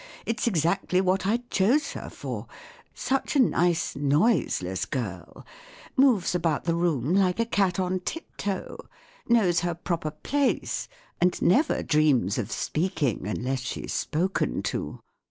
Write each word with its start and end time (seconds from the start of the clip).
It's 0.25 0.47
exactly 0.47 0.99
what 0.99 1.27
I 1.27 1.41
chose 1.51 1.91
her 1.91 2.09
for* 2.09 2.47
Such 2.95 3.35
a 3.35 3.39
nice, 3.39 3.95
noiseless 3.95 4.85
girl; 4.87 5.45
moves 5.95 6.33
about 6.33 6.63
the 6.63 6.73
room 6.73 7.13
like 7.13 7.39
a 7.39 7.45
cat 7.45 7.79
on 7.79 7.99
tiptoe; 7.99 8.79
knows 9.29 9.59
her 9.59 9.75
proper 9.75 10.09
place, 10.09 10.87
and 11.21 11.39
never 11.39 11.83
dreams 11.83 12.39
of 12.39 12.51
speaking 12.51 13.27
unless 13.27 13.59
she's 13.59 13.93
spoken 13.93 14.63
to." 14.63 15.01